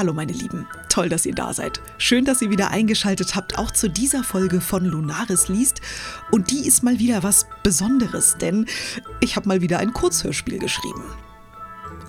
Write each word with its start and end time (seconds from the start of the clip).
Hallo 0.00 0.14
meine 0.14 0.32
Lieben, 0.32 0.66
toll, 0.88 1.10
dass 1.10 1.26
ihr 1.26 1.34
da 1.34 1.52
seid. 1.52 1.82
Schön, 1.98 2.24
dass 2.24 2.40
ihr 2.40 2.48
wieder 2.48 2.70
eingeschaltet 2.70 3.34
habt, 3.34 3.58
auch 3.58 3.70
zu 3.70 3.90
dieser 3.90 4.24
Folge 4.24 4.62
von 4.62 4.86
Lunaris 4.86 5.48
liest. 5.48 5.82
Und 6.30 6.50
die 6.50 6.66
ist 6.66 6.82
mal 6.82 6.98
wieder 6.98 7.22
was 7.22 7.46
Besonderes, 7.62 8.38
denn 8.40 8.64
ich 9.20 9.36
habe 9.36 9.46
mal 9.46 9.60
wieder 9.60 9.78
ein 9.78 9.92
Kurzhörspiel 9.92 10.58
geschrieben. 10.58 11.04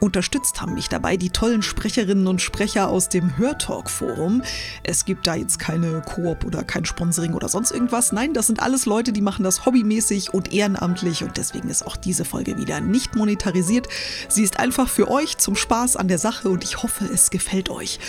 Unterstützt 0.01 0.59
haben 0.59 0.73
mich 0.73 0.89
dabei 0.89 1.15
die 1.15 1.29
tollen 1.29 1.61
Sprecherinnen 1.61 2.25
und 2.25 2.41
Sprecher 2.41 2.89
aus 2.89 3.07
dem 3.07 3.37
Hörtalk-Forum. 3.37 4.41
Es 4.81 5.05
gibt 5.05 5.27
da 5.27 5.35
jetzt 5.35 5.59
keine 5.59 6.01
Koop 6.01 6.43
oder 6.43 6.63
kein 6.63 6.85
Sponsoring 6.85 7.35
oder 7.35 7.47
sonst 7.47 7.69
irgendwas. 7.69 8.11
Nein, 8.11 8.33
das 8.33 8.47
sind 8.47 8.63
alles 8.63 8.87
Leute, 8.87 9.13
die 9.13 9.21
machen 9.21 9.43
das 9.43 9.63
hobbymäßig 9.63 10.33
und 10.33 10.53
ehrenamtlich 10.53 11.23
und 11.23 11.37
deswegen 11.37 11.69
ist 11.69 11.85
auch 11.85 11.97
diese 11.97 12.25
Folge 12.25 12.57
wieder 12.57 12.81
nicht 12.81 13.15
monetarisiert. 13.15 13.87
Sie 14.27 14.41
ist 14.41 14.59
einfach 14.59 14.89
für 14.89 15.07
euch 15.07 15.37
zum 15.37 15.55
Spaß 15.55 15.97
an 15.97 16.07
der 16.07 16.17
Sache 16.17 16.49
und 16.49 16.63
ich 16.63 16.81
hoffe, 16.81 17.05
es 17.05 17.29
gefällt 17.29 17.69
euch. 17.69 17.99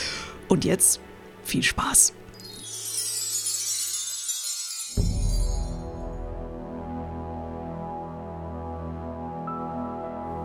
Und 0.48 0.64
jetzt 0.64 0.98
viel 1.44 1.62
Spaß. 1.62 2.14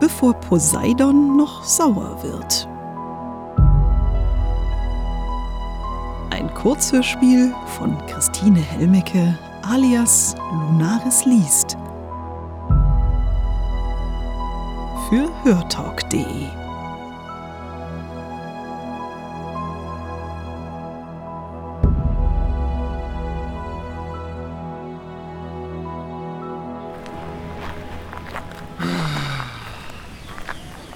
Bevor 0.08 0.32
Poseidon 0.32 1.36
noch 1.36 1.62
sauer 1.64 2.16
wird. 2.22 2.66
Ein 6.30 6.52
Kurzhörspiel 6.54 7.54
von 7.76 7.94
Christine 8.06 8.60
Helmecke 8.60 9.38
alias 9.70 10.34
Lunaris 10.50 11.26
liest. 11.26 11.76
Für 15.10 15.28
hörtalk.de 15.44 16.57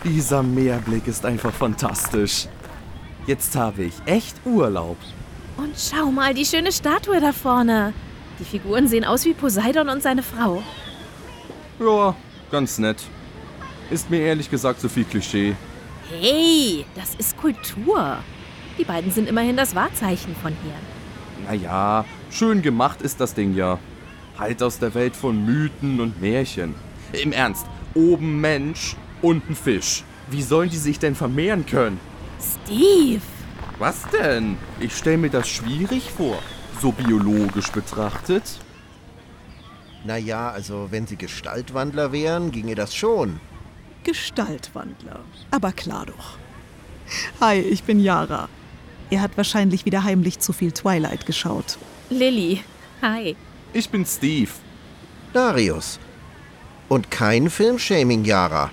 Dieser 0.05 0.43
Meerblick 0.43 1.07
ist 1.07 1.25
einfach 1.25 1.53
fantastisch. 1.53 2.49
Jetzt 3.27 3.55
habe 3.55 3.85
ich 3.85 3.95
echt 4.05 4.35
Urlaub. 4.45 4.97
Und 5.57 5.75
schau 5.77 6.11
mal, 6.11 6.35
die 6.35 6.45
schöne 6.45 6.73
Statue 6.73 7.21
da 7.21 7.33
vorne. 7.33 7.95
Die 8.41 8.45
Figuren 8.45 8.89
sehen 8.89 9.05
aus 9.05 9.25
wie 9.25 9.33
Poseidon 9.33 9.89
und 9.89 10.03
seine 10.03 10.25
Frau. 10.25 10.61
Ja, 11.79 12.17
ganz 12.51 12.79
nett. 12.79 12.97
Ist 13.91 14.11
mir 14.11 14.21
ehrlich 14.21 14.51
gesagt 14.51 14.81
zu 14.81 14.89
viel 14.89 15.05
Klischee. 15.05 15.55
Hey, 16.09 16.85
das 16.97 17.15
ist 17.15 17.37
Kultur. 17.37 18.19
Die 18.79 18.85
beiden 18.85 19.13
sind 19.13 19.29
immerhin 19.29 19.57
das 19.57 19.75
Wahrzeichen 19.77 20.35
von 20.43 20.53
hier. 20.65 21.47
Naja, 21.47 22.05
schön 22.31 22.61
gemacht 22.61 23.03
ist 23.03 23.21
das 23.21 23.35
Ding 23.35 23.55
ja. 23.55 23.79
Halt 24.37 24.63
aus 24.65 24.81
der 24.81 24.95
Welt 24.95 25.15
von 25.15 25.45
Mythen 25.45 26.01
und 26.01 26.21
Märchen. 26.21 26.75
Im 27.13 27.31
Ernst, 27.33 27.67
oben 27.95 28.41
Mensch, 28.41 28.97
und 29.23 29.49
ein 29.49 29.57
Fisch. 29.57 30.05
Wie 30.31 30.43
sollen 30.43 30.71
die 30.71 30.77
sich 30.77 30.99
denn 30.99 31.15
vermehren 31.15 31.65
können? 31.67 31.99
Steve! 32.41 33.23
Was 33.79 34.03
denn? 34.13 34.57
Ich 34.81 34.97
stelle 34.97 35.19
mir 35.19 35.31
das 35.31 35.49
schwierig 35.49 36.11
vor, 36.11 36.39
so 36.81 36.93
biologisch 36.93 37.71
betrachtet. 37.71 38.61
Naja, 40.05 40.51
also 40.51 40.89
wenn 40.91 41.07
sie 41.07 41.17
Gestaltwandler 41.17 42.13
wären, 42.13 42.51
ginge 42.51 42.75
das 42.75 42.95
schon. 42.95 43.41
Gestaltwandler. 44.05 45.21
Aber 45.51 45.73
klar 45.73 46.07
doch. 46.07 46.39
Hi, 47.41 47.59
ich 47.59 47.85
bin 47.85 48.01
Yara. 48.01 48.49
Er 49.11 49.21
hat 49.21 49.37
wahrscheinlich 49.37 49.85
wieder 49.85 50.05
heimlich 50.05 50.41
zu 50.41 50.53
viel 50.53 50.73
Twilight 50.73 51.27
geschaut. 51.27 51.79
Lilly. 52.11 52.63
Hi. 53.01 53.37
Ich 53.73 53.91
bin 53.91 54.05
Steve. 54.07 54.51
Darius. 55.33 55.99
Und 56.89 57.11
kein 57.11 57.49
Filmshaming, 57.49 58.25
Yara. 58.25 58.71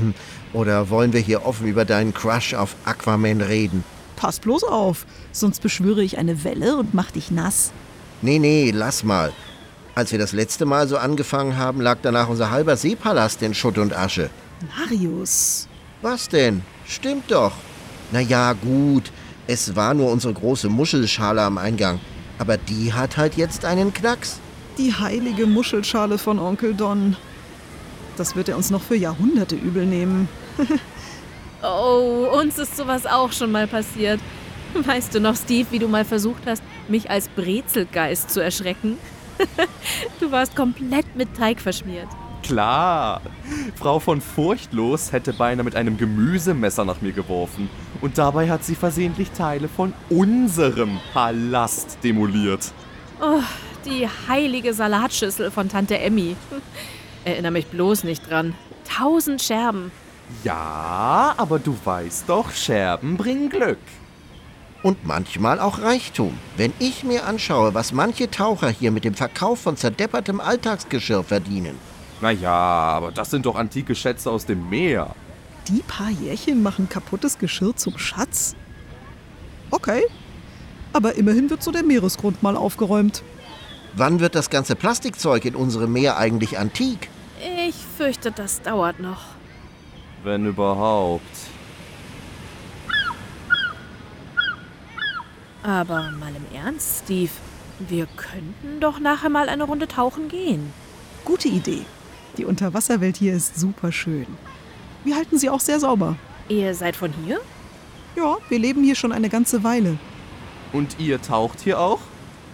Oder 0.52 0.90
wollen 0.90 1.12
wir 1.12 1.20
hier 1.20 1.46
offen 1.46 1.66
über 1.66 1.84
deinen 1.84 2.12
Crush 2.14 2.54
auf 2.54 2.76
Aquaman 2.84 3.40
reden? 3.40 3.84
Pass 4.16 4.38
bloß 4.38 4.64
auf, 4.64 5.06
sonst 5.32 5.62
beschwöre 5.62 6.02
ich 6.02 6.18
eine 6.18 6.44
Welle 6.44 6.76
und 6.76 6.94
mach 6.94 7.10
dich 7.10 7.30
nass. 7.30 7.72
Nee, 8.20 8.38
nee, 8.38 8.70
lass 8.72 9.02
mal. 9.02 9.32
Als 9.94 10.12
wir 10.12 10.18
das 10.18 10.32
letzte 10.32 10.64
Mal 10.64 10.88
so 10.88 10.96
angefangen 10.96 11.56
haben, 11.56 11.80
lag 11.80 11.98
danach 12.02 12.28
unser 12.28 12.50
halber 12.50 12.76
Seepalast 12.76 13.42
in 13.42 13.52
Schutt 13.52 13.78
und 13.78 13.92
Asche. 13.92 14.30
Marius. 14.78 15.68
Was 16.02 16.28
denn? 16.28 16.62
Stimmt 16.86 17.30
doch. 17.30 17.52
Na 18.10 18.20
ja, 18.20 18.52
gut. 18.52 19.10
Es 19.46 19.74
war 19.74 19.92
nur 19.92 20.10
unsere 20.10 20.32
große 20.32 20.68
Muschelschale 20.68 21.42
am 21.42 21.58
Eingang. 21.58 22.00
Aber 22.38 22.56
die 22.56 22.92
hat 22.92 23.16
halt 23.16 23.36
jetzt 23.36 23.64
einen 23.64 23.92
Knacks. 23.92 24.38
Die 24.78 24.94
heilige 24.94 25.46
Muschelschale 25.46 26.16
von 26.16 26.38
Onkel 26.38 26.74
Don. 26.74 27.16
Das 28.16 28.36
wird 28.36 28.48
er 28.48 28.56
uns 28.56 28.70
noch 28.70 28.82
für 28.82 28.96
Jahrhunderte 28.96 29.56
übel 29.56 29.86
nehmen. 29.86 30.28
oh, 31.62 32.28
uns 32.38 32.58
ist 32.58 32.76
sowas 32.76 33.06
auch 33.06 33.32
schon 33.32 33.50
mal 33.50 33.66
passiert. 33.66 34.20
Weißt 34.74 35.14
du 35.14 35.20
noch, 35.20 35.36
Steve, 35.36 35.68
wie 35.70 35.78
du 35.78 35.88
mal 35.88 36.04
versucht 36.04 36.42
hast, 36.46 36.62
mich 36.88 37.10
als 37.10 37.28
Brezelgeist 37.28 38.30
zu 38.30 38.40
erschrecken? 38.40 38.98
du 40.20 40.30
warst 40.30 40.56
komplett 40.56 41.16
mit 41.16 41.36
Teig 41.36 41.60
verschmiert. 41.60 42.08
Klar. 42.42 43.20
Frau 43.76 44.00
von 44.00 44.20
Furchtlos 44.20 45.12
hätte 45.12 45.32
beinahe 45.32 45.64
mit 45.64 45.76
einem 45.76 45.96
Gemüsemesser 45.96 46.84
nach 46.84 47.00
mir 47.00 47.12
geworfen. 47.12 47.70
Und 48.00 48.18
dabei 48.18 48.50
hat 48.50 48.64
sie 48.64 48.74
versehentlich 48.74 49.30
Teile 49.30 49.68
von 49.68 49.92
unserem 50.10 50.98
Palast 51.12 51.98
demoliert. 52.02 52.72
Oh, 53.20 53.40
die 53.84 54.08
heilige 54.28 54.74
Salatschüssel 54.74 55.50
von 55.50 55.68
Tante 55.68 55.98
Emmy. 55.98 56.36
Erinnere 57.24 57.52
mich 57.52 57.66
bloß 57.66 58.04
nicht 58.04 58.28
dran. 58.28 58.54
Tausend 58.84 59.42
Scherben. 59.42 59.92
Ja, 60.44 61.34
aber 61.36 61.58
du 61.58 61.76
weißt 61.84 62.28
doch, 62.28 62.50
Scherben 62.52 63.16
bringen 63.16 63.48
Glück. 63.48 63.78
Und 64.82 65.06
manchmal 65.06 65.60
auch 65.60 65.80
Reichtum. 65.80 66.36
Wenn 66.56 66.72
ich 66.80 67.04
mir 67.04 67.24
anschaue, 67.26 67.74
was 67.74 67.92
manche 67.92 68.30
Taucher 68.30 68.68
hier 68.68 68.90
mit 68.90 69.04
dem 69.04 69.14
Verkauf 69.14 69.60
von 69.60 69.76
zerdeppertem 69.76 70.40
Alltagsgeschirr 70.40 71.22
verdienen. 71.22 71.78
Naja, 72.20 72.50
aber 72.50 73.12
das 73.12 73.30
sind 73.30 73.46
doch 73.46 73.54
antike 73.54 73.94
Schätze 73.94 74.30
aus 74.30 74.46
dem 74.46 74.68
Meer. 74.68 75.14
Die 75.68 75.82
paar 75.82 76.10
Jährchen 76.10 76.62
machen 76.62 76.88
kaputtes 76.88 77.38
Geschirr 77.38 77.76
zum 77.76 77.96
Schatz? 77.98 78.56
Okay. 79.70 80.02
Aber 80.92 81.14
immerhin 81.14 81.48
wird 81.48 81.62
so 81.62 81.70
der 81.70 81.84
Meeresgrund 81.84 82.42
mal 82.42 82.56
aufgeräumt. 82.56 83.22
Wann 83.94 84.20
wird 84.20 84.34
das 84.34 84.50
ganze 84.50 84.74
Plastikzeug 84.74 85.44
in 85.44 85.54
unserem 85.54 85.92
Meer 85.92 86.16
eigentlich 86.16 86.58
antik? 86.58 87.08
Ich 87.42 87.74
fürchte, 87.74 88.30
das 88.30 88.62
dauert 88.62 89.00
noch. 89.00 89.22
Wenn 90.22 90.46
überhaupt. 90.46 91.22
Aber 95.64 96.12
mal 96.12 96.32
im 96.34 96.56
Ernst, 96.56 97.04
Steve. 97.04 97.32
Wir 97.80 98.06
könnten 98.06 98.78
doch 98.78 99.00
nachher 99.00 99.28
mal 99.28 99.48
eine 99.48 99.64
Runde 99.64 99.88
tauchen 99.88 100.28
gehen. 100.28 100.72
Gute 101.24 101.48
Idee. 101.48 101.84
Die 102.36 102.44
Unterwasserwelt 102.44 103.16
hier 103.16 103.34
ist 103.34 103.58
super 103.58 103.90
schön. 103.90 104.26
Wir 105.04 105.16
halten 105.16 105.36
sie 105.38 105.50
auch 105.50 105.60
sehr 105.60 105.80
sauber. 105.80 106.16
Ihr 106.48 106.74
seid 106.74 106.94
von 106.94 107.12
hier? 107.24 107.40
Ja, 108.14 108.36
wir 108.48 108.58
leben 108.58 108.84
hier 108.84 108.94
schon 108.94 109.10
eine 109.10 109.28
ganze 109.28 109.64
Weile. 109.64 109.98
Und 110.72 111.00
ihr 111.00 111.20
taucht 111.20 111.60
hier 111.60 111.80
auch? 111.80 112.00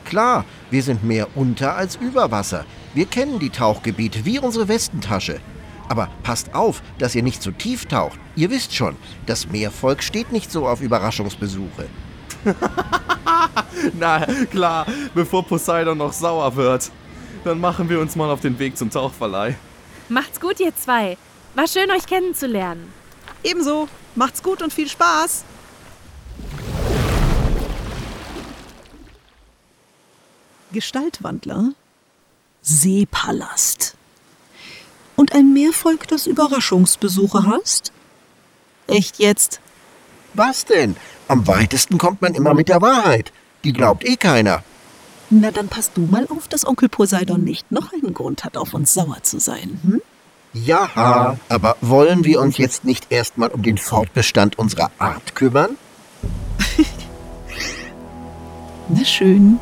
Klar, 0.05 0.45
wir 0.71 0.83
sind 0.83 1.05
mehr 1.05 1.29
unter 1.35 1.77
als 1.77 1.97
über 1.97 2.31
Wasser. 2.31 2.65
Wir 2.95 3.07
kennen 3.07 3.39
die 3.39 3.51
Tauchgebiete 3.51 4.25
wie 4.25 4.39
unsere 4.39 4.69
Westentasche. 4.69 5.41
Aber 5.89 6.11
passt 6.23 6.55
auf, 6.55 6.83
dass 6.99 7.15
ihr 7.15 7.23
nicht 7.23 7.43
zu 7.43 7.51
tief 7.51 7.87
taucht. 7.87 8.19
Ihr 8.37 8.51
wisst 8.51 8.75
schon, 8.75 8.97
das 9.27 9.49
Meervolk 9.49 10.03
steht 10.03 10.33
nicht 10.33 10.53
so 10.53 10.69
auf 10.69 10.83
Überraschungsbesuche. 10.83 11.87
Na 13.99 14.27
klar, 14.51 14.87
bevor 15.15 15.45
Poseidon 15.45 15.99
noch 15.99 16.13
sauer 16.13 16.55
wird. 16.57 16.91
Dann 17.45 17.61
machen 17.61 17.89
wir 17.89 18.01
uns 18.01 18.17
mal 18.17 18.31
auf 18.31 18.41
den 18.41 18.59
Weg 18.59 18.77
zum 18.77 18.91
Tauchverleih. 18.91 19.55
Macht's 20.09 20.41
gut, 20.41 20.61
ihr 20.61 20.75
zwei. 20.77 21.17
War 21.55 21.67
schön, 21.67 21.91
euch 21.91 22.07
kennenzulernen. 22.07 22.93
Ebenso. 23.43 23.89
Macht's 24.15 24.43
gut 24.43 24.63
und 24.63 24.73
viel 24.73 24.89
Spaß. 24.89 25.45
Gestaltwandler, 30.73 31.73
Seepalast. 32.63 33.95
Und 35.17 35.35
ein 35.35 35.53
Meervolk, 35.53 36.07
das 36.09 36.27
Überraschungsbesuche 36.27 37.47
hast? 37.47 37.93
Echt 38.87 39.19
jetzt? 39.19 39.61
Was 40.35 40.65
denn? 40.65 40.97
Am 41.27 41.47
weitesten 41.47 41.99
kommt 41.99 42.23
man 42.23 42.35
immer 42.35 42.55
mit 42.55 42.69
der 42.69 42.83
Wahrheit. 42.83 43.33
Die 43.65 43.73
glaubt 43.73 44.05
eh 44.05 44.17
keiner. 44.17 44.63
Na, 45.31 45.51
dann 45.51 45.69
passt 45.69 45.97
du 45.97 46.03
mal 46.03 46.27
auf, 46.29 46.49
dass 46.49 46.67
Onkel 46.67 46.89
Poseidon 46.89 47.43
nicht 47.43 47.73
noch 47.73 47.93
einen 47.93 48.15
Grund 48.15 48.45
hat, 48.45 48.57
auf 48.57 48.75
uns 48.75 48.95
sauer 48.95 49.23
zu 49.23 49.41
sein. 49.41 49.81
Hm? 49.83 50.03
Ja, 50.55 51.37
aber 51.49 51.77
wollen 51.81 52.25
wir 52.25 52.41
uns 52.41 52.57
jetzt 52.57 52.85
nicht 52.85 53.11
erstmal 53.11 53.51
um 53.51 53.63
den 53.63 53.77
Fortbestand 53.77 54.59
unserer 54.59 54.91
Art 54.99 55.35
kümmern? 55.35 55.77
Na 58.89 59.05
schön. 59.05 59.61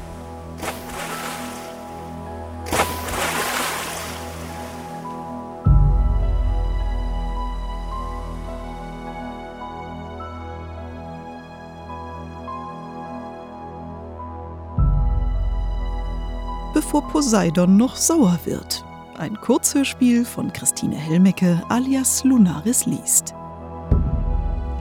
Bevor 16.86 17.02
Poseidon 17.08 17.76
noch 17.76 17.96
sauer 17.96 18.38
wird. 18.44 18.84
Ein 19.18 19.34
Kurzhörspiel 19.40 20.24
von 20.24 20.52
Christine 20.52 20.94
Helmecke 20.94 21.60
alias 21.68 22.22
Lunaris 22.22 22.86
liest. 22.86 23.34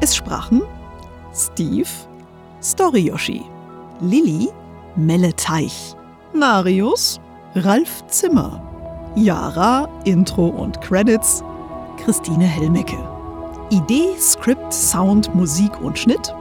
Es 0.02 0.16
sprachen 0.16 0.62
Steve, 1.34 1.90
Story 2.62 3.08
Yoshi, 3.08 3.44
Lilly, 4.02 4.50
Melle 4.96 5.36
Teich, 5.36 5.96
Marius, 6.32 7.20
Ralf 7.56 8.06
Zimmer, 8.06 8.62
Yara, 9.16 9.90
Intro 10.04 10.46
und 10.46 10.80
Credits, 10.82 11.44
Christine 11.98 12.46
Helmecke. 12.46 13.00
Idee, 13.72 14.16
Skript, 14.20 14.72
Sound, 14.72 15.34
Musik 15.34 15.82
und 15.82 15.98
Schnitt, 15.98 16.36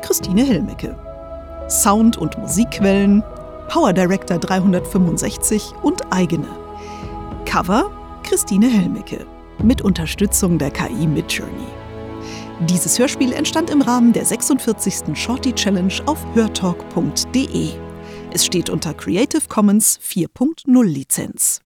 Christine 0.00 0.42
Helmecke. 0.42 0.96
Sound- 1.68 2.16
und 2.16 2.38
Musikquellen, 2.38 3.22
Power 3.68 3.92
Director 3.92 4.38
365 4.38 5.72
und 5.82 6.12
eigene. 6.12 6.48
Cover, 7.44 7.90
Christine 8.22 8.68
Helmecke. 8.68 9.26
Mit 9.62 9.82
Unterstützung 9.82 10.58
der 10.58 10.70
KI 10.70 11.06
Midjourney. 11.06 11.66
Dieses 12.68 12.98
Hörspiel 12.98 13.32
entstand 13.32 13.70
im 13.70 13.82
Rahmen 13.82 14.12
der 14.12 14.24
46. 14.24 15.14
Shorty 15.14 15.52
Challenge 15.52 15.94
auf 16.06 16.24
hörtalk.de. 16.34 17.70
Es 18.32 18.46
steht 18.46 18.70
unter 18.70 18.94
Creative 18.94 19.42
Commons 19.48 19.98
4.0 20.00 20.84
Lizenz. 20.84 21.60